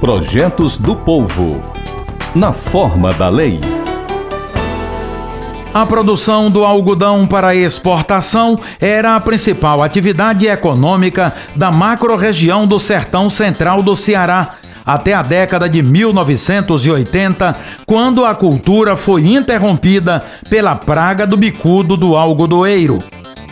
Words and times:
Projetos 0.00 0.78
do 0.78 0.96
Povo. 0.96 1.62
Na 2.34 2.54
forma 2.54 3.12
da 3.12 3.28
lei. 3.28 3.60
A 5.74 5.84
produção 5.84 6.48
do 6.48 6.64
algodão 6.64 7.26
para 7.26 7.54
exportação 7.54 8.58
era 8.80 9.14
a 9.14 9.20
principal 9.20 9.82
atividade 9.82 10.46
econômica 10.46 11.34
da 11.54 11.70
macro-região 11.70 12.66
do 12.66 12.80
sertão 12.80 13.28
central 13.28 13.82
do 13.82 13.94
Ceará, 13.94 14.48
até 14.86 15.12
a 15.12 15.20
década 15.20 15.68
de 15.68 15.82
1980, 15.82 17.52
quando 17.84 18.24
a 18.24 18.34
cultura 18.34 18.96
foi 18.96 19.26
interrompida 19.26 20.24
pela 20.48 20.76
praga 20.76 21.26
do 21.26 21.36
bicudo 21.36 21.94
do 21.94 22.16
algodoeiro. 22.16 22.96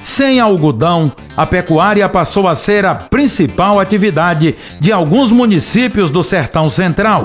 Sem 0.03 0.41
algodão, 0.41 1.13
a 1.37 1.47
pecuária 1.47 2.09
passou 2.09 2.49
a 2.49 2.57
ser 2.57 2.87
a 2.87 2.95
principal 2.95 3.79
atividade 3.79 4.57
de 4.81 4.91
alguns 4.91 5.31
municípios 5.31 6.11
do 6.11 6.25
Sertão 6.25 6.71
Central. 6.71 7.23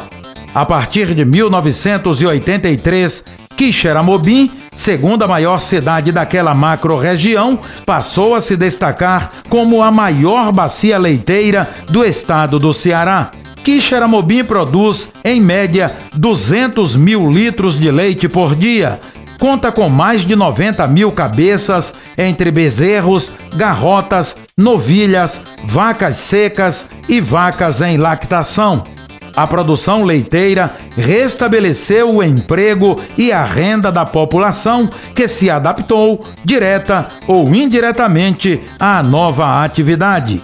A 0.54 0.66
partir 0.66 1.16
de 1.16 1.26
1983, 1.26 3.24
Quixeramobim, 3.56 4.52
segunda 4.76 5.28
maior 5.28 5.58
cidade 5.58 6.12
daquela 6.12 6.54
macro-região, 6.54 7.60
passou 7.86 8.36
a 8.36 8.42
se 8.42 8.56
destacar 8.56 9.32
como 9.50 9.82
a 9.82 9.92
maior 9.92 10.52
bacia 10.52 10.98
leiteira 11.00 11.68
do 11.88 12.06
estado 12.06 12.60
do 12.60 12.74
Ceará. 12.74 13.32
Quixeramobim 13.64 14.44
produz, 14.44 15.14
em 15.24 15.40
média, 15.40 15.90
200 16.16 16.96
mil 16.98 17.32
litros 17.32 17.80
de 17.80 17.90
leite 17.90 18.28
por 18.28 18.56
dia, 18.56 19.00
conta 19.44 19.74
com 19.74 19.90
mais 19.90 20.22
de 20.22 20.38
90 20.38 20.88
mil 20.88 21.12
cabeças 21.12 21.94
entre 22.18 22.50
bezerros, 22.50 23.34
garrotas, 23.58 24.38
novilhas, 24.58 25.42
vacas 25.66 26.16
secas 26.16 26.88
e 27.10 27.20
vacas 27.20 27.82
em 27.82 27.98
lactação. 27.98 28.82
A 29.36 29.46
produção 29.46 30.06
leiteira 30.06 30.74
restabeleceu 30.96 32.16
o 32.16 32.24
emprego 32.24 32.96
e 33.18 33.34
a 33.34 33.44
renda 33.44 33.92
da 33.92 34.06
população 34.06 34.88
que 35.14 35.28
se 35.28 35.50
adaptou, 35.50 36.24
direta 36.46 37.06
ou 37.28 37.54
indiretamente, 37.54 38.64
à 38.80 39.04
nova 39.04 39.62
atividade. 39.62 40.42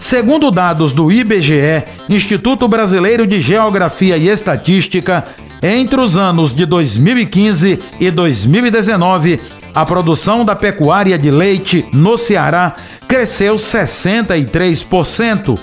Segundo 0.00 0.50
dados 0.50 0.92
do 0.92 1.12
IBGE, 1.12 1.84
Instituto 2.08 2.66
Brasileiro 2.66 3.28
de 3.28 3.40
Geografia 3.40 4.16
e 4.16 4.28
Estatística, 4.28 5.24
entre 5.62 6.00
os 6.00 6.16
anos 6.16 6.54
de 6.54 6.64
2015 6.64 7.78
e 8.00 8.10
2019, 8.10 9.38
a 9.74 9.84
produção 9.84 10.44
da 10.44 10.56
pecuária 10.56 11.18
de 11.18 11.30
leite 11.30 11.86
no 11.92 12.16
Ceará 12.16 12.74
cresceu 13.06 13.56
63%. 13.56 15.60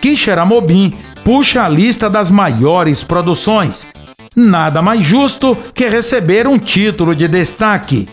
Quixeramobim 0.00 0.90
puxa 1.24 1.64
a 1.64 1.68
lista 1.68 2.08
das 2.08 2.30
maiores 2.30 3.02
produções. 3.02 3.90
Nada 4.36 4.80
mais 4.80 5.04
justo 5.04 5.56
que 5.74 5.88
receber 5.88 6.46
um 6.46 6.58
título 6.58 7.14
de 7.14 7.26
destaque. 7.26 8.08